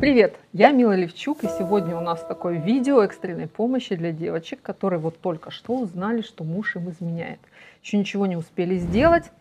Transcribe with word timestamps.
Привет, 0.00 0.36
я 0.52 0.70
Мила 0.70 0.94
Левчук, 0.94 1.42
и 1.42 1.48
сегодня 1.48 1.96
у 1.96 2.00
нас 2.00 2.24
такое 2.24 2.60
видео 2.60 3.02
экстренной 3.02 3.48
помощи 3.48 3.96
для 3.96 4.12
девочек, 4.12 4.62
которые 4.62 5.00
вот 5.00 5.20
только 5.20 5.50
что 5.50 5.74
узнали, 5.76 6.22
что 6.22 6.44
муж 6.44 6.76
им 6.76 6.88
изменяет. 6.88 7.40
Еще 7.82 7.98
ничего 7.98 8.26
не 8.26 8.36
успели 8.36 8.76
сделать 8.76 9.32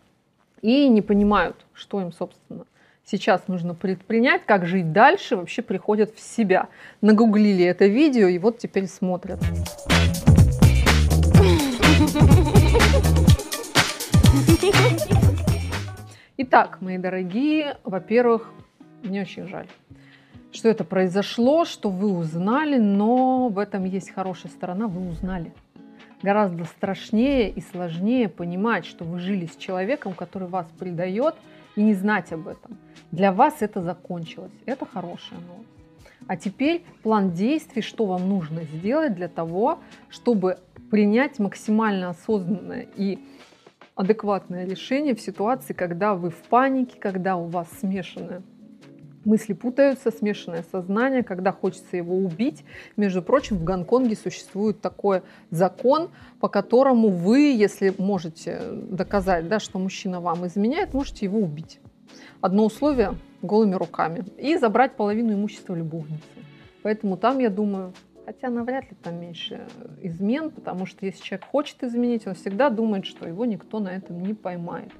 и 0.63 0.89
не 0.89 1.03
понимают, 1.03 1.57
что 1.73 2.01
им, 2.01 2.11
собственно, 2.11 2.65
сейчас 3.05 3.47
нужно 3.47 3.75
предпринять, 3.75 4.47
как 4.47 4.65
жить 4.65 4.91
дальше, 4.91 5.35
вообще 5.35 5.61
приходят 5.61 6.15
в 6.15 6.19
себя. 6.19 6.69
Нагуглили 7.01 7.63
это 7.63 7.85
видео 7.85 8.27
и 8.27 8.39
вот 8.39 8.57
теперь 8.57 8.87
смотрят. 8.87 9.39
Итак, 16.37 16.81
мои 16.81 16.97
дорогие, 16.97 17.77
во-первых, 17.83 18.51
мне 19.03 19.21
очень 19.21 19.47
жаль, 19.47 19.67
что 20.51 20.69
это 20.69 20.83
произошло, 20.83 21.65
что 21.65 21.89
вы 21.89 22.11
узнали, 22.11 22.77
но 22.77 23.49
в 23.49 23.59
этом 23.59 23.85
есть 23.85 24.11
хорошая 24.11 24.51
сторона, 24.51 24.87
вы 24.87 25.09
узнали. 25.09 25.53
Гораздо 26.23 26.65
страшнее 26.65 27.51
и 27.51 27.61
сложнее 27.61 28.27
понимать, 28.27 28.85
что 28.85 29.03
вы 29.03 29.19
жили 29.19 29.45
с 29.45 29.55
человеком, 29.55 30.13
который 30.13 30.47
вас 30.47 30.67
предает, 30.79 31.35
и 31.75 31.83
не 31.83 31.93
знать 31.93 32.33
об 32.33 32.47
этом. 32.47 32.77
Для 33.11 33.31
вас 33.31 33.57
это 33.61 33.81
закончилось. 33.83 34.51
Это 34.65 34.85
хорошая 34.85 35.39
новость. 35.39 35.69
А 36.27 36.35
теперь 36.35 36.83
план 37.03 37.31
действий, 37.31 37.83
что 37.83 38.05
вам 38.05 38.27
нужно 38.27 38.63
сделать 38.63 39.13
для 39.13 39.27
того, 39.27 39.79
чтобы 40.09 40.57
принять 40.89 41.37
максимально 41.37 42.09
осознанное 42.09 42.87
и 42.95 43.19
адекватное 43.95 44.65
решение 44.65 45.13
в 45.13 45.21
ситуации, 45.21 45.73
когда 45.73 46.15
вы 46.15 46.31
в 46.31 46.41
панике, 46.49 46.99
когда 46.99 47.37
у 47.37 47.45
вас 47.45 47.69
смешанные 47.79 48.41
мысли 49.27 49.53
путаются, 49.53 50.09
смешанное 50.09 50.63
сознание, 50.71 51.21
когда 51.21 51.51
хочется 51.51 51.97
его 51.97 52.15
убить. 52.15 52.63
Между 52.95 53.21
прочим, 53.21 53.57
в 53.57 53.63
Гонконге 53.63 54.15
существует 54.15 54.81
такой 54.81 55.21
закон, 55.51 56.09
по 56.39 56.47
которому 56.47 57.09
вы, 57.09 57.51
если 57.51 57.93
можете 57.97 58.61
доказать, 58.71 59.47
да, 59.47 59.59
что 59.59 59.77
мужчина 59.77 60.21
вам 60.21 60.47
изменяет, 60.47 60.93
можете 60.93 61.25
его 61.25 61.39
убить. 61.39 61.79
Одно 62.41 62.65
условие– 62.65 63.15
голыми 63.41 63.75
руками. 63.75 64.25
И 64.37 64.57
забрать 64.57 64.95
половину 64.95 65.33
имущества 65.33 65.75
любовницы. 65.75 66.23
Поэтому 66.81 67.17
там, 67.17 67.39
я 67.39 67.49
думаю, 67.49 67.93
Хотя 68.27 68.49
навряд 68.49 68.83
ли 68.91 68.97
там 69.01 69.21
меньше 69.21 69.65
измен, 70.01 70.51
потому 70.51 70.85
что 70.85 71.05
если 71.05 71.23
человек 71.23 71.45
хочет 71.45 71.81
изменить, 71.81 72.27
он 72.27 72.33
всегда 72.33 72.69
думает, 72.69 73.05
что 73.05 73.25
его 73.25 73.45
никто 73.45 73.79
на 73.79 73.87
этом 73.87 74.21
не 74.21 74.33
поймает. 74.33 74.91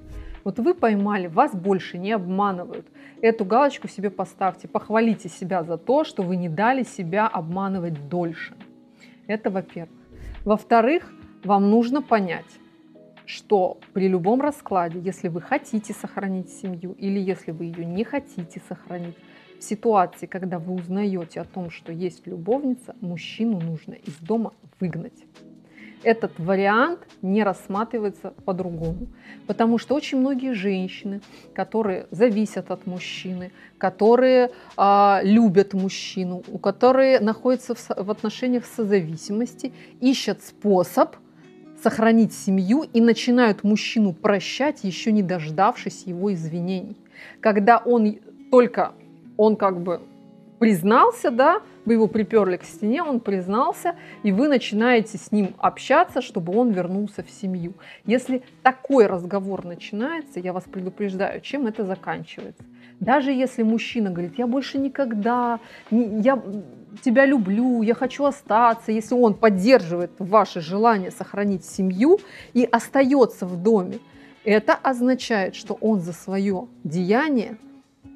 Вот 0.44 0.58
вы 0.58 0.74
поймали, 0.74 1.26
вас 1.26 1.54
больше 1.54 1.98
не 1.98 2.12
обманывают. 2.12 2.86
Эту 3.20 3.44
галочку 3.44 3.88
себе 3.88 4.10
поставьте, 4.10 4.68
похвалите 4.68 5.28
себя 5.28 5.62
за 5.64 5.76
то, 5.76 6.04
что 6.04 6.22
вы 6.22 6.36
не 6.36 6.48
дали 6.48 6.84
себя 6.84 7.26
обманывать 7.26 8.08
дольше. 8.08 8.54
Это 9.26 9.50
во-первых. 9.50 9.98
Во-вторых, 10.44 11.12
вам 11.44 11.70
нужно 11.70 12.02
понять, 12.02 12.58
что 13.26 13.78
при 13.92 14.08
любом 14.08 14.40
раскладе, 14.40 14.98
если 15.00 15.28
вы 15.28 15.40
хотите 15.40 15.92
сохранить 15.92 16.50
семью 16.50 16.92
или 16.92 17.18
если 17.18 17.50
вы 17.50 17.66
ее 17.66 17.84
не 17.84 18.04
хотите 18.04 18.62
сохранить, 18.68 19.16
в 19.58 19.64
ситуации, 19.64 20.26
когда 20.26 20.58
вы 20.58 20.74
узнаете 20.74 21.40
о 21.40 21.44
том, 21.44 21.70
что 21.70 21.92
есть 21.92 22.26
любовница, 22.26 22.94
мужчину 23.00 23.60
нужно 23.60 23.94
из 23.94 24.14
дома 24.18 24.52
выгнать. 24.80 25.24
Этот 26.02 26.38
вариант 26.38 27.00
не 27.22 27.42
рассматривается 27.42 28.32
по-другому, 28.44 29.08
потому 29.46 29.78
что 29.78 29.94
очень 29.94 30.18
многие 30.18 30.54
женщины, 30.54 31.20
которые 31.54 32.06
зависят 32.10 32.70
от 32.70 32.86
мужчины, 32.86 33.50
которые 33.78 34.50
э, 34.76 35.18
любят 35.22 35.74
мужчину, 35.74 36.42
у 36.48 36.58
которых 36.58 37.20
находятся 37.20 37.74
в, 37.74 37.88
в 37.88 38.10
отношениях 38.10 38.64
созависимости, 38.64 39.72
ищут 40.00 40.42
способ 40.42 41.16
сохранить 41.82 42.32
семью 42.32 42.84
и 42.92 43.00
начинают 43.00 43.64
мужчину 43.64 44.12
прощать, 44.12 44.84
еще 44.84 45.12
не 45.12 45.22
дождавшись 45.22 46.04
его 46.06 46.32
извинений. 46.32 46.96
Когда 47.40 47.78
он 47.78 48.18
только 48.50 48.92
он 49.36 49.56
как 49.56 49.80
бы 49.80 50.00
признался, 50.58 51.30
да, 51.30 51.60
вы 51.88 51.94
его 51.94 52.06
приперли 52.06 52.58
к 52.58 52.64
стене, 52.64 53.02
он 53.02 53.18
признался, 53.18 53.94
и 54.22 54.30
вы 54.30 54.48
начинаете 54.48 55.16
с 55.16 55.32
ним 55.32 55.54
общаться, 55.56 56.20
чтобы 56.20 56.54
он 56.54 56.70
вернулся 56.70 57.22
в 57.22 57.30
семью. 57.30 57.72
Если 58.04 58.42
такой 58.62 59.06
разговор 59.06 59.64
начинается, 59.64 60.38
я 60.38 60.52
вас 60.52 60.64
предупреждаю, 60.64 61.40
чем 61.40 61.66
это 61.66 61.86
заканчивается. 61.86 62.62
Даже 63.00 63.32
если 63.32 63.62
мужчина 63.62 64.10
говорит, 64.10 64.34
я 64.36 64.46
больше 64.46 64.76
никогда, 64.76 65.60
я 65.90 66.42
тебя 67.02 67.24
люблю, 67.24 67.80
я 67.80 67.94
хочу 67.94 68.24
остаться, 68.24 68.92
если 68.92 69.14
он 69.14 69.32
поддерживает 69.32 70.10
ваше 70.18 70.60
желание 70.60 71.10
сохранить 71.10 71.64
семью 71.64 72.18
и 72.52 72.68
остается 72.70 73.46
в 73.46 73.62
доме, 73.62 73.98
это 74.44 74.74
означает, 74.74 75.54
что 75.54 75.78
он 75.80 76.00
за 76.00 76.12
свое 76.12 76.68
деяние 76.84 77.56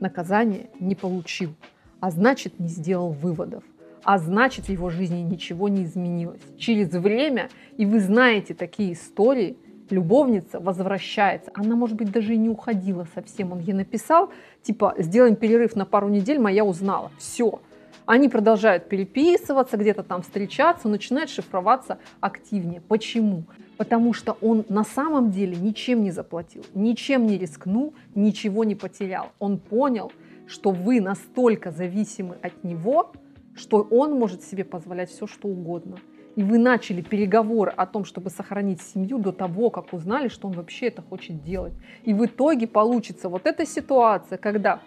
наказание 0.00 0.68
не 0.78 0.94
получил, 0.94 1.54
а 2.02 2.10
значит 2.10 2.58
не 2.58 2.66
сделал 2.66 3.10
выводов, 3.10 3.62
а 4.02 4.18
значит 4.18 4.64
в 4.64 4.68
его 4.70 4.90
жизни 4.90 5.20
ничего 5.20 5.68
не 5.68 5.84
изменилось. 5.84 6.40
Через 6.58 6.90
время, 6.90 7.48
и 7.76 7.86
вы 7.86 8.00
знаете 8.00 8.54
такие 8.54 8.94
истории, 8.94 9.56
любовница 9.88 10.58
возвращается. 10.58 11.52
Она, 11.54 11.76
может 11.76 11.96
быть, 11.96 12.10
даже 12.10 12.34
и 12.34 12.38
не 12.38 12.48
уходила 12.48 13.06
совсем. 13.14 13.52
Он 13.52 13.60
ей 13.60 13.72
написал, 13.72 14.30
типа, 14.62 14.96
сделаем 14.98 15.36
перерыв 15.36 15.76
на 15.76 15.86
пару 15.86 16.08
недель, 16.08 16.40
моя 16.40 16.64
узнала. 16.64 17.12
Все. 17.18 17.60
Они 18.04 18.28
продолжают 18.28 18.88
переписываться, 18.88 19.76
где-то 19.76 20.02
там 20.02 20.22
встречаться, 20.22 20.88
начинает 20.88 21.30
шифроваться 21.30 21.98
активнее. 22.18 22.80
Почему? 22.80 23.44
Потому 23.76 24.12
что 24.12 24.36
он 24.40 24.64
на 24.68 24.82
самом 24.82 25.30
деле 25.30 25.56
ничем 25.56 26.02
не 26.02 26.10
заплатил, 26.10 26.64
ничем 26.74 27.28
не 27.28 27.38
рискнул, 27.38 27.94
ничего 28.16 28.64
не 28.64 28.74
потерял. 28.74 29.30
Он 29.38 29.58
понял, 29.58 30.10
что 30.46 30.70
вы 30.70 31.00
настолько 31.00 31.70
зависимы 31.70 32.36
от 32.42 32.64
него, 32.64 33.12
что 33.54 33.86
он 33.90 34.18
может 34.18 34.42
себе 34.42 34.64
позволять 34.64 35.10
все, 35.10 35.26
что 35.26 35.48
угодно. 35.48 35.96
И 36.34 36.42
вы 36.42 36.58
начали 36.58 37.02
переговоры 37.02 37.72
о 37.76 37.86
том, 37.86 38.04
чтобы 38.04 38.30
сохранить 38.30 38.80
семью 38.80 39.18
до 39.18 39.32
того, 39.32 39.68
как 39.68 39.92
узнали, 39.92 40.28
что 40.28 40.48
он 40.48 40.54
вообще 40.54 40.86
это 40.86 41.02
хочет 41.02 41.42
делать. 41.42 41.74
И 42.04 42.14
в 42.14 42.24
итоге 42.24 42.66
получится 42.66 43.28
вот 43.28 43.46
эта 43.46 43.66
ситуация, 43.66 44.38
когда 44.38 44.80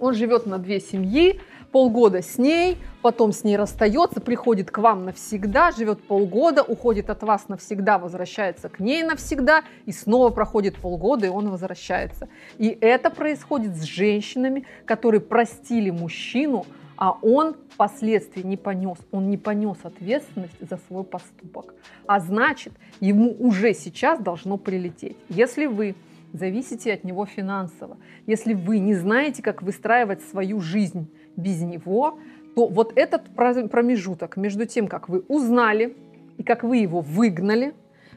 он 0.00 0.14
живет 0.14 0.46
на 0.46 0.58
две 0.58 0.80
семьи, 0.80 1.40
полгода 1.70 2.22
с 2.22 2.38
ней, 2.38 2.78
потом 3.02 3.32
с 3.32 3.44
ней 3.44 3.56
расстается, 3.56 4.20
приходит 4.20 4.70
к 4.70 4.78
вам 4.78 5.04
навсегда, 5.04 5.70
живет 5.72 6.02
полгода, 6.02 6.62
уходит 6.62 7.10
от 7.10 7.22
вас 7.22 7.48
навсегда, 7.48 7.98
возвращается 7.98 8.68
к 8.68 8.80
ней 8.80 9.02
навсегда, 9.02 9.62
и 9.86 9.92
снова 9.92 10.30
проходит 10.30 10.76
полгода, 10.76 11.26
и 11.26 11.30
он 11.30 11.50
возвращается. 11.50 12.28
И 12.58 12.76
это 12.80 13.10
происходит 13.10 13.76
с 13.76 13.82
женщинами, 13.82 14.66
которые 14.84 15.20
простили 15.20 15.90
мужчину, 15.90 16.66
а 16.96 17.16
он 17.22 17.54
впоследствии 17.72 18.42
не 18.42 18.56
понес, 18.56 18.98
он 19.12 19.30
не 19.30 19.36
понес 19.36 19.78
ответственность 19.84 20.56
за 20.60 20.78
свой 20.88 21.04
поступок. 21.04 21.74
А 22.06 22.18
значит, 22.18 22.72
ему 22.98 23.36
уже 23.38 23.72
сейчас 23.72 24.18
должно 24.18 24.56
прилететь. 24.56 25.16
Если 25.28 25.66
вы 25.66 25.94
зависите 26.32 26.92
от 26.92 27.04
него 27.04 27.24
финансово, 27.24 27.98
если 28.26 28.52
вы 28.52 28.80
не 28.80 28.94
знаете, 28.94 29.42
как 29.42 29.62
выстраивать 29.62 30.22
свою 30.22 30.60
жизнь 30.60 31.08
без 31.38 31.62
него, 31.62 32.18
то 32.54 32.66
вот 32.66 32.92
этот 32.96 33.34
промежуток 33.34 34.36
между 34.36 34.66
тем, 34.66 34.88
как 34.88 35.08
вы 35.08 35.24
узнали 35.28 35.96
и 36.36 36.42
как 36.42 36.64
вы 36.64 36.78
его 36.78 37.00
выгнали, 37.00 37.74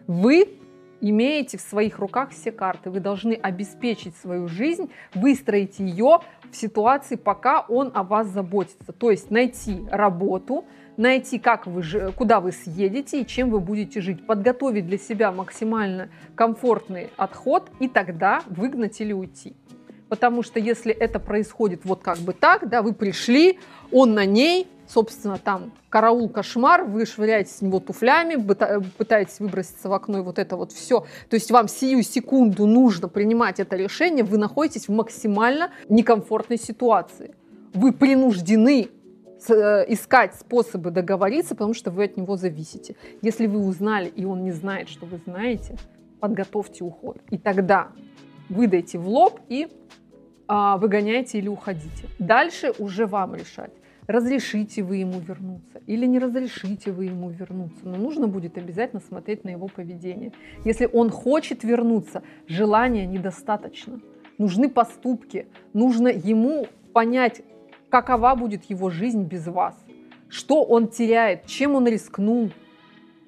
вы 0.08 0.58
имеете 1.00 1.58
в 1.58 1.62
своих 1.62 2.00
руках 2.00 2.30
все 2.32 2.52
карты. 2.52 2.90
Вы 2.90 3.00
должны 3.00 3.34
обеспечить 3.34 4.16
свою 4.18 4.48
жизнь, 4.48 4.90
выстроить 5.16 5.80
ее 5.80 6.20
в 6.52 6.56
ситуации, 6.56 7.16
пока 7.16 7.62
он 7.62 7.92
о 7.94 8.04
вас 8.04 8.28
заботится. 8.28 8.94
То 8.94 9.12
есть 9.12 9.32
найти 9.32 9.82
работу, 9.90 10.66
найти, 10.97 11.40
как 11.40 11.68
вы, 11.68 11.84
куда 12.16 12.40
вы 12.40 12.52
съедете 12.52 13.22
и 13.22 13.26
чем 13.26 13.50
вы 13.50 13.59
будете 13.59 14.02
жить, 14.02 14.26
подготовить 14.26 14.88
для 14.88 14.97
себя 14.97 15.32
максимально 15.32 16.09
комфортный 16.35 17.09
отход 17.18 17.70
и 17.79 17.88
тогда 17.88 18.41
выгнать 18.47 19.02
или 19.02 19.14
уйти. 19.14 19.56
Потому 20.11 20.43
что 20.43 20.59
если 20.59 20.93
это 20.93 21.22
происходит 21.22 21.85
вот 21.85 22.03
как 22.03 22.17
бы 22.17 22.34
так, 22.34 22.67
да, 22.67 22.81
вы 22.81 22.91
пришли, 22.91 23.58
он 23.93 24.13
на 24.13 24.25
ней, 24.25 24.67
собственно, 24.85 25.37
там 25.37 25.72
караул, 25.87 26.28
кошмар, 26.28 26.84
вы 26.84 27.05
швыряете 27.05 27.53
с 27.53 27.61
него 27.61 27.79
туфлями, 27.79 28.35
пытаетесь 28.97 29.40
выброситься 29.40 29.87
в 29.87 29.93
окно 29.93 30.17
и 30.17 30.22
вот 30.22 30.37
это 30.37 30.58
вот 30.58 30.73
все. 30.73 31.05
То 31.29 31.35
есть 31.35 31.49
вам 31.49 31.69
сию 31.69 32.03
секунду 32.03 32.66
нужно 32.66 33.08
принимать 33.08 33.61
это 33.61 33.78
решение, 33.78 34.25
вы 34.25 34.37
находитесь 34.37 34.90
в 34.90 34.91
максимально 34.91 35.72
некомфортной 35.87 36.58
ситуации. 36.58 37.34
Вы 37.73 37.93
принуждены 37.93 38.90
э, 39.47 39.85
искать 39.87 40.35
способы 40.35 40.91
договориться, 40.91 41.55
потому 41.55 41.73
что 41.73 41.90
вы 41.90 42.03
от 42.03 42.17
него 42.17 42.35
зависите. 42.35 42.97
Если 43.22 43.47
вы 43.47 43.66
узнали, 43.66 44.09
и 44.09 44.25
он 44.25 44.43
не 44.43 44.52
знает, 44.52 44.90
что 44.90 45.05
вы 45.05 45.22
знаете, 45.25 45.78
подготовьте 46.19 46.84
уход. 46.84 47.17
И 47.29 47.37
тогда 47.37 47.93
выдайте 48.49 48.97
в 48.97 49.08
лоб 49.08 49.40
и 49.47 49.69
выгоняйте 50.47 51.38
или 51.38 51.47
уходите. 51.47 52.08
Дальше 52.20 52.73
уже 52.78 53.05
вам 53.05 53.35
решать 53.35 53.72
разрешите 54.11 54.84
вы 54.84 54.97
ему 54.97 55.20
вернуться 55.20 55.82
или 55.88 56.05
не 56.05 56.20
разрешите 56.20 56.91
вы 56.91 57.05
ему 57.05 57.29
вернуться. 57.29 57.82
Но 57.84 57.97
нужно 57.97 58.28
будет 58.28 58.58
обязательно 58.58 59.02
смотреть 59.02 59.43
на 59.43 59.49
его 59.49 59.67
поведение. 59.67 60.34
Если 60.66 60.88
он 60.91 61.09
хочет 61.09 61.64
вернуться, 61.64 62.23
желания 62.47 63.05
недостаточно. 63.05 64.02
Нужны 64.38 64.70
поступки, 64.70 65.47
нужно 65.73 66.08
ему 66.08 66.67
понять, 66.94 67.41
какова 67.90 68.35
будет 68.35 68.66
его 68.66 68.90
жизнь 68.90 69.23
без 69.23 69.47
вас, 69.47 69.76
что 70.29 70.64
он 70.64 70.87
теряет, 70.87 71.46
чем 71.46 71.76
он 71.76 71.87
рискнул, 71.87 72.52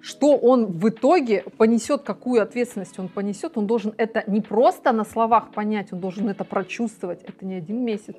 что 0.04 0.36
он 0.36 0.66
в 0.66 0.90
итоге 0.90 1.46
понесет, 1.58 2.04
какую 2.04 2.42
ответственность 2.42 3.00
он 3.00 3.08
понесет, 3.08 3.58
он 3.58 3.68
должен 3.68 3.94
это 3.98 4.24
не 4.28 4.42
просто 4.42 4.92
на 4.92 5.06
словах 5.06 5.52
понять, 5.52 5.94
он 5.94 6.00
должен 6.00 6.30
это 6.30 6.44
прочувствовать. 6.44 7.24
Это 7.24 7.46
не 7.46 7.56
один 7.56 7.86
месяц. 7.86 8.16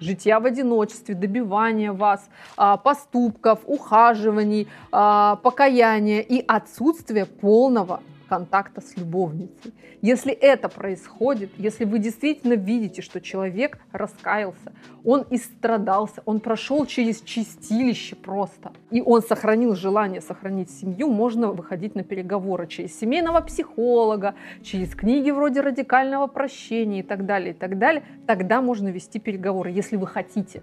Житья 0.00 0.40
в 0.40 0.46
одиночестве, 0.46 1.14
добивания 1.14 1.92
вас, 1.92 2.30
а, 2.56 2.76
поступков, 2.78 3.60
ухаживаний, 3.66 4.68
а, 4.90 5.36
покаяния 5.36 6.20
и 6.20 6.42
отсутствие 6.46 7.26
полного 7.26 8.00
контакта 8.28 8.80
с 8.80 8.96
любовницей. 8.96 9.72
Если 10.02 10.32
это 10.32 10.68
происходит, 10.68 11.50
если 11.56 11.84
вы 11.84 11.98
действительно 11.98 12.54
видите, 12.54 13.02
что 13.02 13.20
человек 13.20 13.78
раскаялся, 13.92 14.72
он 15.04 15.24
истрадался, 15.30 16.22
он 16.24 16.40
прошел 16.40 16.86
через 16.86 17.20
чистилище 17.20 18.14
просто, 18.14 18.72
и 18.90 19.00
он 19.00 19.22
сохранил 19.22 19.74
желание 19.74 20.20
сохранить 20.20 20.70
семью, 20.70 21.08
можно 21.08 21.48
выходить 21.48 21.94
на 21.94 22.04
переговоры 22.04 22.66
через 22.66 22.98
семейного 22.98 23.40
психолога, 23.40 24.34
через 24.62 24.94
книги 24.94 25.30
вроде 25.30 25.60
радикального 25.60 26.26
прощения 26.26 27.00
и 27.00 27.02
так 27.02 27.26
далее, 27.26 27.50
и 27.50 27.54
так 27.54 27.78
далее. 27.78 28.04
Тогда 28.26 28.60
можно 28.60 28.88
вести 28.88 29.18
переговоры, 29.18 29.70
если 29.70 29.96
вы 29.96 30.06
хотите. 30.06 30.62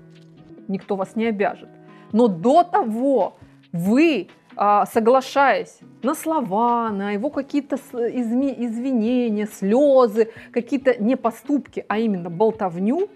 Никто 0.68 0.96
вас 0.96 1.16
не 1.16 1.26
обяжет. 1.26 1.70
Но 2.12 2.28
до 2.28 2.64
того 2.64 3.38
вы 3.72 4.30
соглашаясь 4.58 5.80
на 6.02 6.16
слова, 6.16 6.90
на 6.92 7.12
его 7.12 7.30
какие-то 7.30 7.76
извинения, 7.76 9.48
слезы, 9.48 10.32
какие-то 10.52 11.02
не 11.02 11.16
поступки, 11.18 11.86
а 11.88 12.00
именно 12.00 12.30
болтовню 12.30 13.10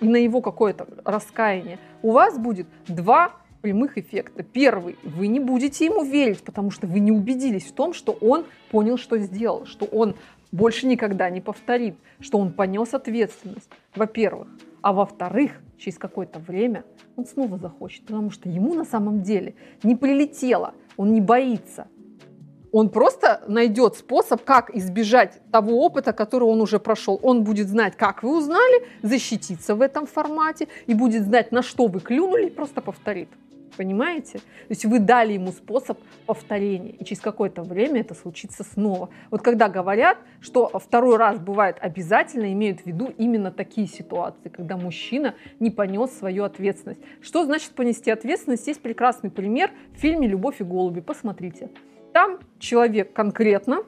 и 0.00 0.08
на 0.08 0.16
его 0.16 0.40
какое-то 0.40 0.86
раскаяние, 1.04 1.78
у 2.02 2.12
вас 2.12 2.38
будет 2.38 2.66
два 2.86 3.32
прямых 3.62 3.96
эффекта. 3.96 4.42
Первый, 4.42 4.96
вы 5.02 5.26
не 5.26 5.40
будете 5.40 5.86
ему 5.86 6.04
верить, 6.04 6.42
потому 6.42 6.70
что 6.70 6.86
вы 6.86 7.00
не 7.00 7.12
убедились 7.12 7.64
в 7.64 7.72
том, 7.72 7.94
что 7.94 8.12
он 8.12 8.44
понял, 8.70 8.98
что 8.98 9.16
сделал, 9.18 9.64
что 9.64 9.86
он 9.86 10.16
больше 10.52 10.86
никогда 10.86 11.30
не 11.30 11.40
повторит, 11.40 11.96
что 12.20 12.38
он 12.38 12.52
понес 12.52 12.92
ответственность, 12.92 13.70
во-первых. 13.96 14.48
А 14.82 14.92
во-вторых, 14.92 15.52
через 15.78 15.96
какое-то 15.96 16.38
время 16.38 16.84
он 17.16 17.24
снова 17.24 17.56
захочет, 17.56 18.04
потому 18.04 18.30
что 18.30 18.50
ему 18.50 18.74
на 18.74 18.84
самом 18.84 19.22
деле 19.22 19.54
не 19.82 19.96
прилетело, 19.96 20.74
он 20.96 21.12
не 21.12 21.20
боится. 21.20 21.86
Он 22.72 22.90
просто 22.90 23.44
найдет 23.46 23.94
способ, 23.96 24.42
как 24.42 24.74
избежать 24.74 25.40
того 25.52 25.84
опыта, 25.84 26.12
который 26.12 26.44
он 26.44 26.60
уже 26.60 26.80
прошел. 26.80 27.20
Он 27.22 27.44
будет 27.44 27.68
знать, 27.68 27.96
как 27.96 28.24
вы 28.24 28.36
узнали, 28.36 28.84
защититься 29.00 29.76
в 29.76 29.80
этом 29.80 30.06
формате 30.06 30.66
и 30.88 30.94
будет 30.94 31.22
знать, 31.22 31.52
на 31.52 31.62
что 31.62 31.86
вы 31.86 32.00
клюнули, 32.00 32.48
просто 32.48 32.80
повторит. 32.80 33.28
Понимаете? 33.76 34.38
То 34.38 34.70
есть 34.70 34.84
вы 34.84 34.98
дали 34.98 35.32
ему 35.32 35.52
способ 35.52 35.98
повторения, 36.26 36.90
и 36.90 37.04
через 37.04 37.20
какое-то 37.20 37.62
время 37.62 38.00
это 38.00 38.14
случится 38.14 38.64
снова. 38.64 39.10
Вот 39.30 39.42
когда 39.42 39.68
говорят, 39.68 40.18
что 40.40 40.68
второй 40.78 41.16
раз 41.16 41.38
бывает 41.38 41.76
обязательно, 41.80 42.52
имеют 42.52 42.80
в 42.80 42.86
виду 42.86 43.12
именно 43.18 43.50
такие 43.50 43.86
ситуации, 43.86 44.48
когда 44.48 44.76
мужчина 44.76 45.34
не 45.60 45.70
понес 45.70 46.10
свою 46.12 46.44
ответственность. 46.44 47.00
Что 47.20 47.44
значит 47.44 47.72
понести 47.72 48.10
ответственность? 48.10 48.66
Есть 48.66 48.80
прекрасный 48.80 49.30
пример 49.30 49.70
в 49.94 49.98
фильме 49.98 50.28
«Любовь 50.28 50.60
и 50.60 50.64
голуби». 50.64 51.00
Посмотрите. 51.00 51.70
Там 52.12 52.38
человек 52.58 53.12
конкретно 53.12 53.84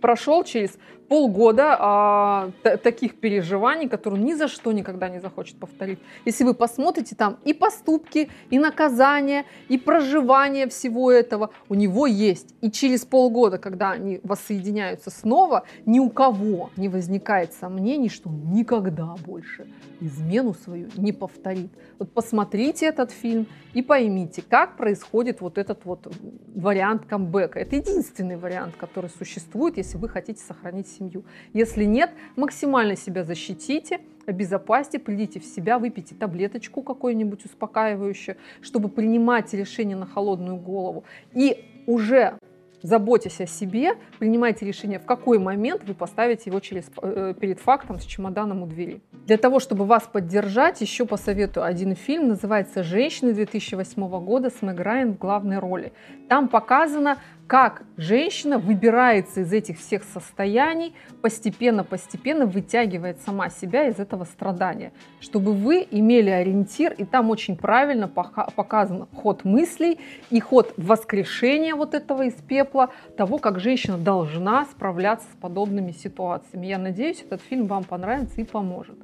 прошел 0.00 0.44
через 0.44 0.78
полгода 1.08 1.76
а, 1.78 2.50
таких 2.82 3.18
переживаний, 3.18 3.88
которые 3.88 4.22
ни 4.22 4.34
за 4.34 4.48
что 4.48 4.72
никогда 4.72 5.08
не 5.08 5.20
захочет 5.20 5.58
повторить. 5.58 5.98
Если 6.24 6.44
вы 6.44 6.54
посмотрите 6.54 7.16
там 7.16 7.38
и 7.44 7.54
поступки, 7.54 8.28
и 8.50 8.58
наказания, 8.58 9.44
и 9.68 9.78
проживание 9.78 10.68
всего 10.68 11.10
этого 11.10 11.50
у 11.68 11.74
него 11.74 12.06
есть. 12.06 12.54
И 12.60 12.70
через 12.70 13.04
полгода, 13.04 13.58
когда 13.58 13.92
они 13.92 14.20
воссоединяются 14.22 15.10
снова, 15.10 15.64
ни 15.86 15.98
у 15.98 16.10
кого 16.10 16.70
не 16.76 16.88
возникает 16.88 17.52
сомнений, 17.54 18.08
что 18.08 18.28
он 18.28 18.52
никогда 18.52 19.14
больше 19.24 19.66
измену 20.00 20.54
свою 20.54 20.88
не 20.96 21.12
повторит. 21.12 21.70
Вот 21.98 22.12
посмотрите 22.12 22.86
этот 22.86 23.10
фильм 23.10 23.46
и 23.72 23.82
поймите, 23.82 24.42
как 24.42 24.76
происходит 24.76 25.40
вот 25.40 25.58
этот 25.58 25.84
вот 25.84 26.12
вариант 26.54 27.06
камбэка. 27.06 27.58
Это 27.58 27.76
единственный 27.76 28.36
вариант, 28.36 28.76
который 28.76 29.10
существует, 29.10 29.76
если 29.76 29.98
вы 29.98 30.08
хотите 30.08 30.42
сохранить 30.42 30.88
семью. 30.98 31.24
Если 31.52 31.84
нет, 31.84 32.10
максимально 32.36 32.96
себя 32.96 33.24
защитите, 33.24 34.00
обезопасьте, 34.26 34.98
придите 34.98 35.40
в 35.40 35.44
себя, 35.44 35.78
выпейте 35.78 36.14
таблеточку 36.14 36.82
какую-нибудь 36.82 37.44
успокаивающую, 37.44 38.36
чтобы 38.60 38.88
принимать 38.88 39.52
решение 39.54 39.96
на 39.96 40.06
холодную 40.06 40.56
голову. 40.56 41.04
И 41.34 41.64
уже 41.86 42.38
заботясь 42.82 43.40
о 43.40 43.46
себе, 43.46 43.94
принимайте 44.18 44.66
решение, 44.66 44.98
в 44.98 45.04
какой 45.04 45.38
момент 45.38 45.82
вы 45.86 45.94
поставите 45.94 46.44
его 46.46 46.60
через, 46.60 46.90
э, 47.02 47.34
перед 47.38 47.60
фактом 47.60 47.98
с 47.98 48.04
чемоданом 48.04 48.62
у 48.62 48.66
двери. 48.66 49.00
Для 49.26 49.36
того, 49.36 49.60
чтобы 49.60 49.84
вас 49.84 50.04
поддержать, 50.04 50.80
еще 50.80 51.04
посоветую 51.04 51.64
один 51.64 51.94
фильм, 51.94 52.28
называется 52.28 52.82
«Женщины» 52.82 53.32
2008 53.32 54.20
года 54.20 54.50
с 54.50 54.62
Мэг 54.62 54.80
Райан 54.80 55.14
в 55.14 55.18
главной 55.18 55.58
роли. 55.58 55.92
Там 56.28 56.48
показано, 56.48 57.18
как 57.46 57.84
женщина 57.96 58.58
выбирается 58.58 59.40
из 59.40 59.52
этих 59.54 59.78
всех 59.78 60.04
состояний, 60.04 60.94
постепенно-постепенно 61.22 62.44
вытягивает 62.44 63.22
сама 63.22 63.48
себя 63.48 63.88
из 63.88 63.98
этого 63.98 64.24
страдания, 64.24 64.92
чтобы 65.20 65.54
вы 65.54 65.86
имели 65.90 66.28
ориентир, 66.28 66.92
и 66.92 67.06
там 67.06 67.30
очень 67.30 67.56
правильно 67.56 68.06
показан 68.06 69.06
ход 69.16 69.44
мыслей 69.44 69.98
и 70.28 70.40
ход 70.40 70.74
воскрешения 70.76 71.74
вот 71.74 71.94
этого 71.94 72.26
из 72.26 72.34
пепла, 72.34 72.90
того, 73.16 73.38
как 73.38 73.60
женщина 73.60 73.96
должна 73.96 74.66
справляться 74.66 75.26
с 75.32 75.40
подобными 75.40 75.92
ситуациями. 75.92 76.66
Я 76.66 76.76
надеюсь, 76.76 77.22
этот 77.22 77.40
фильм 77.40 77.66
вам 77.66 77.84
понравится 77.84 78.42
и 78.42 78.44
поможет. 78.44 78.98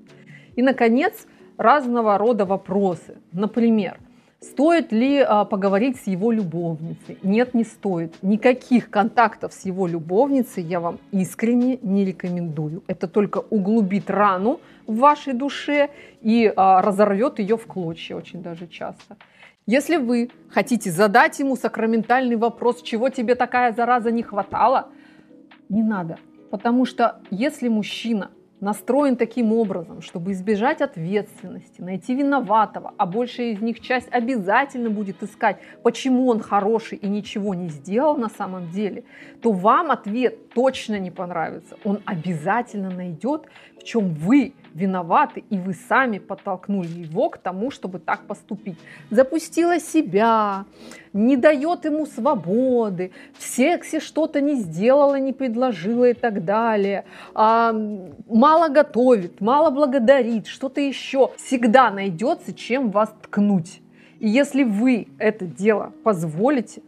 И, 0.54 0.62
наконец, 0.62 1.26
разного 1.56 2.18
рода 2.18 2.44
вопросы. 2.44 3.16
Например, 3.32 3.98
Стоит 4.50 4.92
ли 4.92 5.20
а, 5.20 5.44
поговорить 5.46 5.96
с 6.00 6.06
его 6.06 6.30
любовницей? 6.30 7.18
Нет, 7.22 7.54
не 7.54 7.64
стоит. 7.64 8.14
Никаких 8.22 8.90
контактов 8.90 9.54
с 9.54 9.64
его 9.64 9.86
любовницей 9.86 10.62
я 10.62 10.80
вам 10.80 10.98
искренне 11.12 11.78
не 11.80 12.04
рекомендую. 12.04 12.82
Это 12.86 13.08
только 13.08 13.38
углубит 13.38 14.10
рану 14.10 14.60
в 14.86 14.98
вашей 14.98 15.32
душе 15.32 15.88
и 16.20 16.52
а, 16.54 16.82
разорвет 16.82 17.38
ее 17.38 17.56
в 17.56 17.66
клочья 17.66 18.16
очень 18.16 18.42
даже 18.42 18.66
часто. 18.66 19.16
Если 19.66 19.96
вы 19.96 20.30
хотите 20.50 20.90
задать 20.90 21.38
ему 21.38 21.56
сакраментальный 21.56 22.36
вопрос, 22.36 22.82
чего 22.82 23.08
тебе 23.08 23.36
такая 23.36 23.72
зараза 23.72 24.10
не 24.10 24.22
хватало, 24.22 24.88
не 25.70 25.82
надо. 25.82 26.18
Потому 26.50 26.84
что 26.84 27.22
если 27.30 27.68
мужчина 27.68 28.30
настроен 28.64 29.16
таким 29.16 29.52
образом, 29.52 30.00
чтобы 30.00 30.32
избежать 30.32 30.80
ответственности, 30.80 31.82
найти 31.82 32.14
виноватого, 32.14 32.94
а 32.96 33.06
большая 33.06 33.52
из 33.52 33.60
них 33.60 33.80
часть 33.80 34.08
обязательно 34.10 34.88
будет 34.88 35.22
искать, 35.22 35.58
почему 35.82 36.28
он 36.28 36.40
хороший 36.40 36.96
и 36.96 37.06
ничего 37.06 37.54
не 37.54 37.68
сделал 37.68 38.16
на 38.16 38.30
самом 38.30 38.70
деле, 38.70 39.04
то 39.42 39.52
вам 39.52 39.90
ответ 39.90 40.50
точно 40.54 40.98
не 40.98 41.10
понравится. 41.10 41.76
Он 41.84 42.00
обязательно 42.06 42.90
найдет, 42.90 43.42
в 43.78 43.84
чем 43.84 44.14
вы 44.14 44.54
виноваты, 44.72 45.44
и 45.50 45.58
вы 45.58 45.74
сами 45.74 46.18
подтолкнули 46.18 46.88
его 46.88 47.28
к 47.28 47.36
тому, 47.36 47.70
чтобы 47.70 47.98
так 47.98 48.22
поступить. 48.26 48.78
Запустила 49.10 49.78
себя, 49.78 50.64
не 51.14 51.36
дает 51.36 51.84
ему 51.86 52.04
свободы, 52.04 53.12
в 53.38 53.42
сексе 53.42 54.00
что-то 54.00 54.40
не 54.40 54.56
сделала, 54.56 55.18
не 55.18 55.32
предложила 55.32 56.10
и 56.10 56.12
так 56.12 56.44
далее, 56.44 57.04
а, 57.34 57.72
мало 58.28 58.68
готовит, 58.68 59.40
мало 59.40 59.70
благодарит, 59.70 60.48
что-то 60.48 60.80
еще. 60.80 61.30
Всегда 61.36 61.90
найдется, 61.90 62.52
чем 62.52 62.90
вас 62.90 63.14
ткнуть. 63.22 63.80
И 64.18 64.28
если 64.28 64.64
вы 64.64 65.08
это 65.18 65.46
дело 65.46 65.92
позволите, 66.02 66.82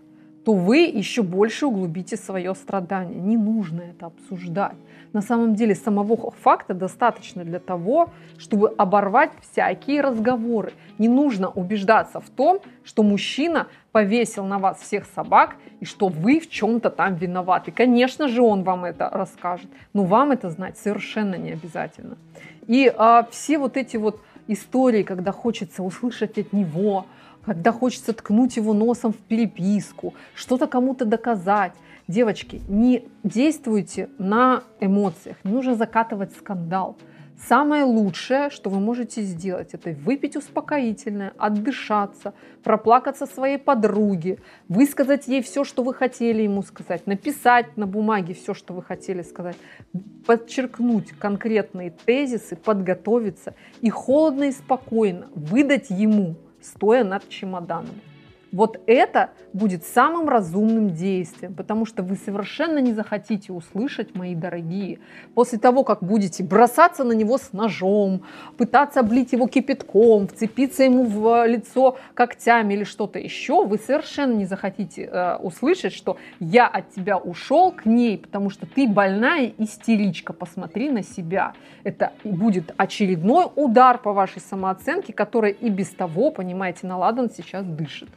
то 0.45 0.52
вы 0.52 0.78
еще 0.78 1.23
больше 1.23 1.66
углубите 1.66 2.16
свое 2.16 2.54
страдание. 2.54 3.21
Не 3.21 3.37
нужно 3.37 3.83
это 3.83 4.06
обсуждать. 4.06 4.76
На 5.17 5.23
самом 5.23 5.55
деле 5.55 5.75
самого 5.75 6.31
факта 6.43 6.75
достаточно 6.75 7.43
для 7.43 7.59
того, 7.59 8.11
чтобы 8.37 8.75
оборвать 8.77 9.31
всякие 9.41 10.03
разговоры. 10.03 10.75
Не 10.99 11.09
нужно 11.09 11.49
убеждаться 11.49 12.21
в 12.21 12.29
том, 12.29 12.61
что 12.85 13.03
мужчина 13.03 13.67
повесил 13.93 14.45
на 14.45 14.59
вас 14.59 14.79
всех 14.79 15.07
собак 15.15 15.57
и 15.81 15.87
что 15.87 16.09
вы 16.09 16.39
в 16.39 16.51
чем-то 16.51 16.91
там 16.91 17.15
виноваты. 17.15 17.73
Конечно 17.73 18.29
же, 18.29 18.43
он 18.43 18.63
вам 18.63 18.85
это 18.85 19.09
расскажет, 19.09 19.71
но 19.95 20.05
вам 20.05 20.33
это 20.33 20.51
знать 20.51 20.77
совершенно 20.77 21.37
не 21.37 21.53
обязательно. 21.53 22.19
И 22.67 22.93
а, 22.95 23.27
все 23.31 23.57
вот 23.57 23.79
эти 23.79 23.97
вот 23.97 24.21
истории, 24.49 25.03
когда 25.03 25.33
хочется 25.33 25.83
услышать 25.83 26.37
от 26.37 26.53
него, 26.53 27.07
когда 27.47 27.73
хочется 27.73 28.13
ткнуть 28.13 28.57
его 28.57 28.75
носом 28.75 29.15
в 29.15 29.17
переписку, 29.17 30.13
что-то 30.35 30.67
кому-то 30.67 31.07
доказать. 31.07 31.73
Девочки, 32.09 32.63
не 32.69 33.09
действуйте 33.25 34.09
на 34.19 34.63
эмоциях, 34.81 35.37
не 35.43 35.51
нужно 35.51 35.75
закатывать 35.75 36.33
скандал. 36.37 36.97
Самое 37.49 37.83
лучшее, 37.83 38.49
что 38.49 38.71
вы 38.71 38.79
можете 38.79 39.23
сделать, 39.23 39.75
это 39.75 39.91
выпить 39.91 40.37
успокоительное, 40.37 41.35
отдышаться, 41.37 42.33
проплакаться 42.63 43.27
своей 43.27 43.59
подруге, 43.59 44.39
высказать 44.69 45.29
ей 45.29 45.43
все, 45.43 45.65
что 45.65 45.83
вы 45.83 45.93
хотели 45.93 46.43
ему 46.43 46.63
сказать, 46.63 47.07
написать 47.07 47.77
на 47.77 47.87
бумаге 47.87 48.35
все, 48.35 48.55
что 48.55 48.73
вы 48.73 48.83
хотели 48.83 49.23
сказать, 49.23 49.57
подчеркнуть 50.27 51.11
конкретные 51.11 51.91
тезисы, 51.91 52.57
подготовиться 52.57 53.55
и 53.83 53.91
холодно 53.91 54.45
и 54.45 54.53
спокойно 54.53 55.27
выдать 55.35 55.91
ему 55.91 56.37
стоя 56.63 57.05
над 57.05 57.29
чемоданом. 57.29 57.95
Вот 58.57 58.81
это 58.87 59.33
будет 59.53 59.85
самым 59.85 60.31
разумным 60.31 60.95
действием, 60.95 61.53
потому 61.53 61.85
что 61.85 62.03
вы 62.03 62.17
совершенно 62.17 62.79
не 62.79 62.95
захотите 62.95 63.53
услышать, 63.53 64.15
мои 64.15 64.35
дорогие, 64.35 64.99
после 65.35 65.59
того, 65.59 65.85
как 65.85 66.03
будете 66.03 66.43
бросаться 66.43 67.05
на 67.05 67.13
него 67.13 67.37
с 67.37 67.53
ножом, 67.53 68.23
пытаться 68.57 69.01
облить 69.01 69.35
его 69.35 69.47
кипятком, 69.47 70.27
вцепиться 70.27 70.85
ему 70.85 71.05
в 71.05 71.47
лицо 71.47 71.99
когтями 72.15 72.73
или 72.73 72.85
что-то 72.85 73.19
еще, 73.19 73.67
вы 73.67 73.77
совершенно 73.77 74.33
не 74.33 74.47
захотите 74.47 75.03
э, 75.03 75.37
услышать, 75.37 75.93
что 75.93 76.17
я 76.41 76.67
от 76.67 76.89
тебя 76.93 77.19
ушел 77.19 77.73
к 77.73 77.85
ней, 77.85 78.17
потому 78.17 78.49
что 78.49 78.65
ты 78.65 78.89
больная 78.89 79.53
истеричка, 79.59 80.33
посмотри 80.33 80.89
на 80.89 81.03
себя. 81.03 81.53
Это 81.85 82.15
будет 82.25 82.73
очередной 82.79 83.49
удар 83.55 83.99
по 83.99 84.15
вашей 84.15 84.41
самооценке, 84.41 85.13
которая 85.13 85.51
и 85.51 85.69
без 85.69 85.91
того, 85.91 86.31
понимаете, 86.31 86.87
наладан 86.87 87.29
сейчас 87.31 87.67
дышит 87.67 88.09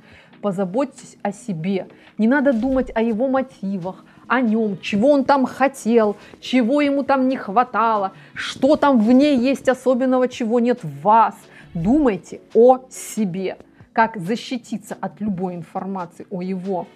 позаботьтесь 0.41 1.17
о 1.21 1.31
себе. 1.31 1.87
Не 2.17 2.27
надо 2.27 2.53
думать 2.53 2.91
о 2.95 3.01
его 3.01 3.27
мотивах, 3.27 4.03
о 4.27 4.41
нем, 4.41 4.79
чего 4.81 5.11
он 5.11 5.25
там 5.25 5.45
хотел, 5.45 6.15
чего 6.39 6.81
ему 6.81 7.03
там 7.03 7.27
не 7.27 7.37
хватало, 7.37 8.13
что 8.33 8.75
там 8.75 8.99
в 8.99 9.11
ней 9.11 9.37
есть 9.37 9.67
особенного, 9.67 10.27
чего 10.27 10.59
нет 10.59 10.83
в 10.83 11.01
вас. 11.01 11.35
Думайте 11.73 12.41
о 12.53 12.79
себе, 12.89 13.57
как 13.93 14.17
защититься 14.17 14.97
от 14.99 15.19
любой 15.19 15.55
информации 15.55 16.25
о 16.29 16.41
его 16.41 16.87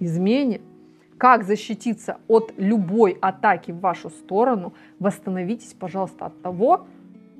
измене, 0.00 0.60
как 1.18 1.44
защититься 1.44 2.18
от 2.28 2.52
любой 2.58 3.16
атаки 3.20 3.70
в 3.70 3.80
вашу 3.80 4.10
сторону. 4.10 4.74
Восстановитесь, 4.98 5.72
пожалуйста, 5.72 6.26
от 6.26 6.42
того 6.42 6.86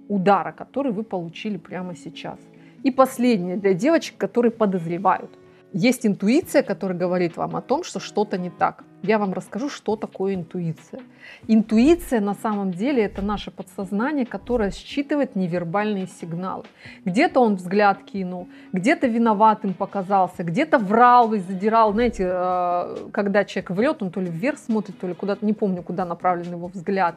удара, 0.08 0.52
который 0.52 0.92
вы 0.92 1.02
получили 1.02 1.58
прямо 1.58 1.94
сейчас. 1.94 2.38
И 2.82 2.90
последнее 2.90 3.56
для 3.56 3.74
девочек, 3.74 4.16
которые 4.16 4.52
подозревают. 4.52 5.30
Есть 5.72 6.06
интуиция, 6.06 6.62
которая 6.62 6.96
говорит 6.96 7.36
вам 7.36 7.56
о 7.56 7.60
том, 7.60 7.84
что 7.84 8.00
что-то 8.00 8.38
не 8.38 8.50
так. 8.50 8.84
Я 9.02 9.18
вам 9.18 9.34
расскажу, 9.34 9.68
что 9.68 9.94
такое 9.94 10.34
интуиция. 10.34 11.00
Интуиция 11.48 12.20
на 12.20 12.34
самом 12.34 12.72
деле 12.72 13.04
это 13.04 13.22
наше 13.22 13.50
подсознание, 13.50 14.26
которое 14.26 14.70
считывает 14.70 15.36
невербальные 15.36 16.06
сигналы. 16.06 16.64
Где-то 17.04 17.40
он 17.40 17.56
взгляд 17.56 18.02
кинул, 18.04 18.48
где-то 18.72 19.06
виноватым 19.06 19.74
показался, 19.74 20.42
где-то 20.42 20.78
врал 20.78 21.34
и 21.34 21.38
задирал. 21.38 21.92
Знаете, 21.92 22.28
э, 22.28 22.96
когда 23.12 23.44
человек 23.44 23.70
врет, 23.70 24.02
он 24.02 24.10
то 24.10 24.20
ли 24.20 24.28
вверх 24.28 24.58
смотрит, 24.58 24.98
то 24.98 25.06
ли 25.06 25.14
куда-то, 25.14 25.44
не 25.44 25.52
помню, 25.52 25.82
куда 25.82 26.04
направлен 26.04 26.52
его 26.52 26.68
взгляд. 26.68 27.16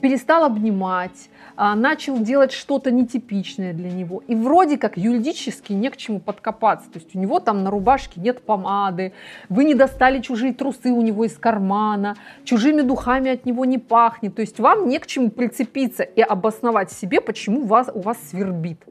Перестал 0.00 0.44
обнимать, 0.44 1.28
а, 1.56 1.74
начал 1.74 2.18
делать 2.18 2.52
что-то 2.52 2.90
нетипичное 2.90 3.72
для 3.72 3.90
него. 3.90 4.22
И 4.26 4.34
вроде 4.34 4.78
как 4.78 4.96
юридически 4.96 5.74
не 5.74 5.90
к 5.90 5.96
чему 5.96 6.18
подкопаться. 6.18 6.90
То 6.90 6.98
есть 6.98 7.14
у 7.14 7.18
него 7.18 7.40
там 7.40 7.62
на 7.62 7.70
рубашке 7.70 8.20
нет 8.20 8.42
помады, 8.42 9.12
вы 9.48 9.64
не 9.64 9.74
достали 9.74 10.20
чужие 10.20 10.54
трусы 10.54 10.90
у 10.90 11.02
него 11.02 11.19
него 11.20 11.24
из 11.24 11.38
кармана, 11.38 12.16
чужими 12.44 12.82
духами 12.82 13.30
от 13.30 13.46
него 13.46 13.64
не 13.64 13.78
пахнет. 13.78 14.34
То 14.34 14.42
есть 14.42 14.58
вам 14.58 14.88
не 14.88 14.98
к 14.98 15.06
чему 15.06 15.30
прицепиться 15.30 16.02
и 16.02 16.20
обосновать 16.20 16.90
себе, 16.90 17.20
почему 17.20 17.66
вас, 17.66 17.90
у 17.92 18.00
вас 18.00 18.16
свербит. 18.30 18.82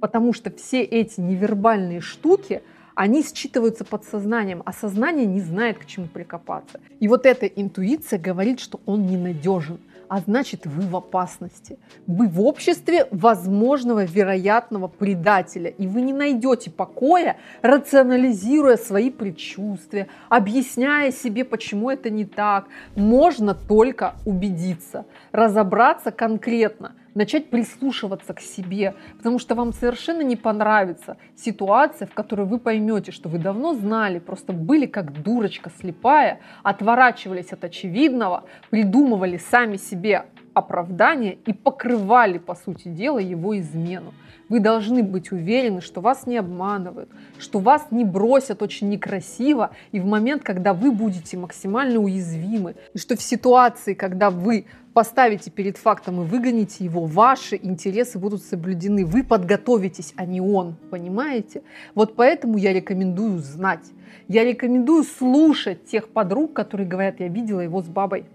Потому 0.00 0.32
что 0.32 0.50
все 0.50 0.82
эти 0.82 1.20
невербальные 1.20 2.00
штуки, 2.00 2.62
они 2.94 3.22
считываются 3.22 3.84
подсознанием, 3.84 4.62
а 4.64 4.72
сознание 4.72 5.26
не 5.26 5.40
знает, 5.40 5.78
к 5.78 5.86
чему 5.86 6.06
прикопаться. 6.06 6.80
И 7.00 7.08
вот 7.08 7.26
эта 7.26 7.46
интуиция 7.46 8.18
говорит, 8.18 8.60
что 8.60 8.80
он 8.86 9.06
ненадежен– 9.06 9.78
а 10.12 10.18
значит 10.18 10.66
вы 10.66 10.86
в 10.86 10.94
опасности. 10.94 11.78
Вы 12.06 12.28
в 12.28 12.38
обществе 12.42 13.08
возможного 13.12 14.04
вероятного 14.04 14.86
предателя, 14.86 15.70
и 15.70 15.86
вы 15.86 16.02
не 16.02 16.12
найдете 16.12 16.70
покоя, 16.70 17.38
рационализируя 17.62 18.76
свои 18.76 19.10
предчувствия, 19.10 20.08
объясняя 20.28 21.12
себе, 21.12 21.46
почему 21.46 21.88
это 21.88 22.10
не 22.10 22.26
так. 22.26 22.66
Можно 22.94 23.54
только 23.54 24.16
убедиться, 24.26 25.06
разобраться 25.32 26.10
конкретно– 26.10 26.92
начать 27.14 27.50
прислушиваться 27.50 28.34
к 28.34 28.40
себе, 28.40 28.94
потому 29.16 29.38
что 29.38 29.54
вам 29.54 29.72
совершенно 29.72 30.22
не 30.22 30.36
понравится 30.36 31.16
ситуация, 31.36 32.06
в 32.06 32.14
которой 32.14 32.46
вы 32.46 32.58
поймете, 32.58 33.12
что 33.12 33.28
вы 33.28 33.38
давно 33.38 33.74
знали, 33.74 34.18
просто 34.18 34.52
были 34.52 34.86
как 34.86 35.22
дурочка 35.22 35.70
слепая, 35.80 36.40
отворачивались 36.62 37.52
от 37.52 37.64
очевидного, 37.64 38.44
придумывали 38.70 39.36
сами 39.36 39.76
себе 39.76 40.26
оправдание 40.54 41.38
и 41.46 41.52
покрывали, 41.52 42.38
по 42.38 42.54
сути 42.54 42.88
дела, 42.88 43.18
его 43.18 43.58
измену. 43.58 44.14
Вы 44.48 44.60
должны 44.60 45.02
быть 45.02 45.32
уверены, 45.32 45.80
что 45.80 46.00
вас 46.00 46.26
не 46.26 46.36
обманывают, 46.36 47.08
что 47.38 47.58
вас 47.58 47.86
не 47.90 48.04
бросят 48.04 48.62
очень 48.62 48.90
некрасиво 48.90 49.70
и 49.92 50.00
в 50.00 50.04
момент, 50.04 50.42
когда 50.42 50.74
вы 50.74 50.92
будете 50.92 51.38
максимально 51.38 52.00
уязвимы, 52.00 52.74
и 52.92 52.98
что 52.98 53.16
в 53.16 53.22
ситуации, 53.22 53.94
когда 53.94 54.30
вы 54.30 54.66
поставите 54.92 55.50
перед 55.50 55.78
фактом 55.78 56.20
и 56.20 56.24
выгоните 56.26 56.84
его, 56.84 57.06
ваши 57.06 57.58
интересы 57.62 58.18
будут 58.18 58.42
соблюдены. 58.42 59.06
Вы 59.06 59.24
подготовитесь, 59.24 60.12
а 60.16 60.26
не 60.26 60.40
он, 60.40 60.76
понимаете? 60.90 61.62
Вот 61.94 62.14
поэтому 62.14 62.58
я 62.58 62.72
рекомендую 62.72 63.38
знать. 63.38 63.90
Я 64.28 64.44
рекомендую 64.44 65.04
слушать 65.04 65.86
тех 65.86 66.08
подруг, 66.08 66.52
которые 66.52 66.86
говорят, 66.86 67.20
я 67.20 67.28
видела 67.28 67.60
его 67.60 67.82
с 67.82 67.86
бабой. 67.86 68.26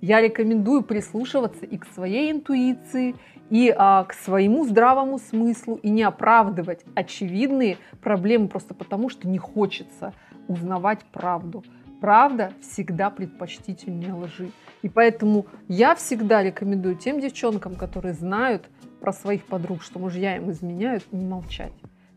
Я 0.00 0.20
рекомендую 0.20 0.82
прислушиваться 0.82 1.66
и 1.66 1.76
к 1.76 1.86
своей 1.86 2.30
интуиции, 2.30 3.16
и 3.50 3.74
а, 3.76 4.04
к 4.04 4.12
своему 4.12 4.64
здравому 4.64 5.18
смыслу, 5.18 5.76
и 5.76 5.90
не 5.90 6.02
оправдывать 6.02 6.84
очевидные 6.94 7.78
проблемы 8.00 8.48
просто 8.48 8.74
потому, 8.74 9.08
что 9.08 9.28
не 9.28 9.38
хочется 9.38 10.12
узнавать 10.46 11.04
правду. 11.12 11.64
Правда 12.00 12.52
всегда 12.60 13.10
предпочтительнее 13.10 14.14
лжи. 14.14 14.50
И 14.82 14.88
поэтому 14.88 15.46
я 15.66 15.96
всегда 15.96 16.42
рекомендую 16.44 16.94
тем 16.94 17.20
девчонкам, 17.20 17.74
которые 17.74 18.14
знают 18.14 18.68
про 19.00 19.12
своих 19.12 19.44
подруг, 19.46 19.82
что 19.82 19.98
мужья 19.98 20.36
им 20.36 20.50
изменяют, 20.50 21.12
не 21.12 21.24
молчать. 21.24 21.72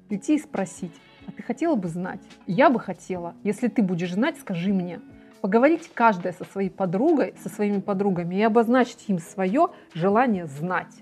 Прийти 0.07 0.35
и 0.35 0.39
спросить, 0.39 0.93
а 1.25 1.31
ты 1.31 1.41
хотела 1.41 1.75
бы 1.75 1.87
знать? 1.87 2.21
Я 2.45 2.69
бы 2.69 2.79
хотела. 2.79 3.33
Если 3.43 3.67
ты 3.69 3.81
будешь 3.81 4.13
знать, 4.13 4.37
скажи 4.39 4.73
мне. 4.73 4.99
Поговорить 5.41 5.89
каждая 5.93 6.33
со 6.33 6.43
своей 6.45 6.69
подругой, 6.69 7.33
со 7.41 7.49
своими 7.49 7.79
подругами 7.79 8.35
и 8.35 8.41
обозначить 8.43 9.05
им 9.07 9.19
свое 9.19 9.69
желание 9.93 10.45
знать. 10.45 10.93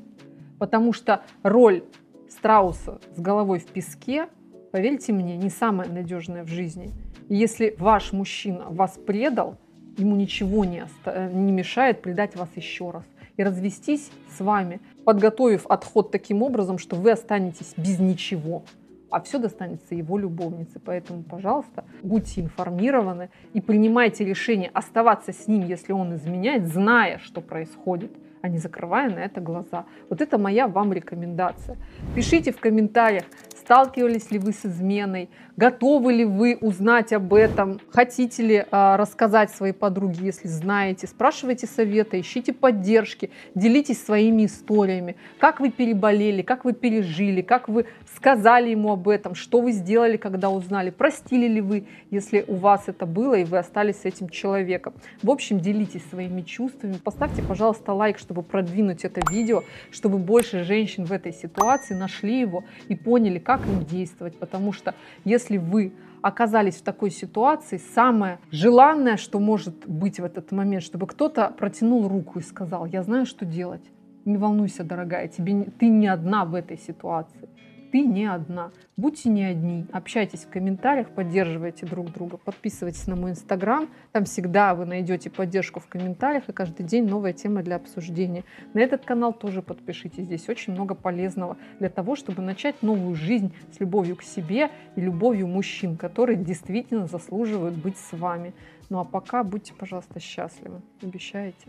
Потому 0.57 0.93
что 0.93 1.21
роль 1.43 1.83
страуса 2.29 2.99
с 3.15 3.19
головой 3.19 3.59
в 3.59 3.65
песке, 3.65 4.27
поверьте 4.71 5.11
мне, 5.11 5.35
не 5.35 5.49
самая 5.49 5.89
надежная 5.89 6.43
в 6.43 6.47
жизни. 6.47 6.91
И 7.27 7.35
если 7.35 7.75
ваш 7.77 8.13
мужчина 8.13 8.65
вас 8.69 8.97
предал, 8.97 9.57
ему 9.97 10.15
ничего 10.15 10.63
не, 10.63 10.83
оста- 10.83 11.29
не 11.33 11.51
мешает 11.51 12.01
предать 12.01 12.35
вас 12.35 12.49
еще 12.55 12.91
раз 12.91 13.03
и 13.35 13.43
развестись 13.43 14.11
с 14.37 14.41
вами, 14.41 14.79
подготовив 15.05 15.65
отход 15.67 16.11
таким 16.11 16.43
образом, 16.43 16.77
что 16.77 16.95
вы 16.95 17.11
останетесь 17.11 17.73
без 17.77 17.99
ничего, 17.99 18.63
а 19.09 19.21
все 19.21 19.39
достанется 19.39 19.95
его 19.95 20.17
любовнице. 20.17 20.79
Поэтому, 20.79 21.23
пожалуйста, 21.23 21.83
будьте 22.03 22.41
информированы 22.41 23.29
и 23.53 23.61
принимайте 23.61 24.25
решение 24.25 24.69
оставаться 24.73 25.31
с 25.31 25.47
ним, 25.47 25.65
если 25.65 25.93
он 25.93 26.15
изменяет, 26.15 26.67
зная, 26.67 27.19
что 27.19 27.41
происходит, 27.41 28.11
а 28.41 28.47
не 28.47 28.57
закрывая 28.57 29.09
на 29.09 29.19
это 29.19 29.41
глаза. 29.41 29.85
Вот 30.09 30.21
это 30.21 30.37
моя 30.37 30.67
вам 30.67 30.93
рекомендация. 30.93 31.77
Пишите 32.15 32.51
в 32.51 32.59
комментариях, 32.59 33.25
Сталкивались 33.69 34.31
ли 34.31 34.39
вы 34.39 34.51
с 34.51 34.65
изменой? 34.65 35.29
Готовы 35.55 36.11
ли 36.11 36.25
вы 36.25 36.57
узнать 36.59 37.13
об 37.13 37.35
этом? 37.35 37.79
Хотите 37.91 38.41
ли 38.41 38.65
а, 38.71 38.97
рассказать 38.97 39.51
своей 39.51 39.73
подруге, 39.73 40.25
если 40.25 40.47
знаете? 40.47 41.05
Спрашивайте 41.05 41.67
совета, 41.67 42.19
ищите 42.19 42.51
поддержки, 42.51 43.29
делитесь 43.53 44.03
своими 44.03 44.47
историями. 44.47 45.17
Как 45.37 45.59
вы 45.59 45.69
переболели, 45.69 46.41
как 46.41 46.65
вы 46.65 46.73
пережили, 46.73 47.43
как 47.43 47.69
вы 47.69 47.85
сказали 48.15 48.71
ему 48.71 48.91
об 48.91 49.07
этом, 49.07 49.35
что 49.35 49.61
вы 49.61 49.71
сделали, 49.71 50.17
когда 50.17 50.49
узнали, 50.49 50.89
простили 50.89 51.47
ли 51.47 51.61
вы, 51.61 51.85
если 52.09 52.45
у 52.47 52.55
вас 52.55 52.85
это 52.87 53.05
было 53.05 53.35
и 53.35 53.43
вы 53.43 53.59
остались 53.59 53.97
с 53.97 54.05
этим 54.05 54.29
человеком. 54.29 54.95
В 55.21 55.29
общем, 55.29 55.59
делитесь 55.59 56.09
своими 56.09 56.41
чувствами. 56.41 56.93
Поставьте, 57.03 57.43
пожалуйста, 57.43 57.93
лайк, 57.93 58.17
чтобы 58.17 58.41
продвинуть 58.41 59.05
это 59.05 59.21
видео, 59.29 59.63
чтобы 59.91 60.17
больше 60.17 60.63
женщин 60.63 61.05
в 61.05 61.11
этой 61.11 61.33
ситуации 61.33 61.93
нашли 61.93 62.39
его 62.39 62.63
и 62.87 62.95
поняли, 62.95 63.37
как 63.37 63.58
как 63.59 63.67
им 63.67 63.85
действовать, 63.85 64.37
потому 64.37 64.73
что 64.73 64.95
если 65.25 65.57
вы 65.57 65.93
оказались 66.21 66.75
в 66.75 66.81
такой 66.81 67.11
ситуации, 67.11 67.77
самое 67.77 68.39
желанное, 68.51 69.17
что 69.17 69.39
может 69.39 69.87
быть 69.87 70.19
в 70.19 70.23
этот 70.23 70.51
момент, 70.51 70.83
чтобы 70.83 71.07
кто-то 71.07 71.53
протянул 71.57 72.07
руку 72.07 72.39
и 72.39 72.41
сказал, 72.41 72.85
я 72.85 73.03
знаю, 73.03 73.25
что 73.25 73.45
делать. 73.45 73.83
Не 74.25 74.37
волнуйся, 74.37 74.83
дорогая, 74.83 75.27
тебе, 75.27 75.63
ты 75.79 75.87
не 75.87 76.07
одна 76.07 76.45
в 76.45 76.53
этой 76.53 76.77
ситуации 76.77 77.48
ты 77.91 78.01
не 78.01 78.25
одна. 78.25 78.71
Будьте 78.97 79.29
не 79.29 79.43
одни, 79.43 79.85
общайтесь 79.91 80.43
в 80.43 80.49
комментариях, 80.49 81.09
поддерживайте 81.09 81.85
друг 81.85 82.11
друга, 82.11 82.37
подписывайтесь 82.37 83.07
на 83.07 83.15
мой 83.15 83.31
инстаграм, 83.31 83.87
там 84.11 84.25
всегда 84.25 84.75
вы 84.75 84.85
найдете 84.85 85.29
поддержку 85.29 85.79
в 85.79 85.87
комментариях 85.87 86.49
и 86.49 86.51
каждый 86.51 86.85
день 86.85 87.07
новая 87.07 87.31
тема 87.33 87.63
для 87.63 87.77
обсуждения. 87.77 88.43
На 88.73 88.79
этот 88.79 89.05
канал 89.05 89.33
тоже 89.33 89.61
подпишитесь, 89.61 90.25
здесь 90.25 90.49
очень 90.49 90.73
много 90.73 90.95
полезного 90.95 91.57
для 91.79 91.89
того, 91.89 92.15
чтобы 92.15 92.41
начать 92.41 92.81
новую 92.83 93.15
жизнь 93.15 93.53
с 93.71 93.79
любовью 93.79 94.17
к 94.17 94.23
себе 94.23 94.69
и 94.95 95.01
любовью 95.01 95.47
мужчин, 95.47 95.95
которые 95.95 96.37
действительно 96.37 97.07
заслуживают 97.07 97.75
быть 97.75 97.97
с 97.97 98.11
вами. 98.11 98.53
Ну 98.89 98.99
а 98.99 99.05
пока 99.05 99.43
будьте, 99.43 99.73
пожалуйста, 99.73 100.19
счастливы. 100.19 100.81
Обещаете? 101.01 101.67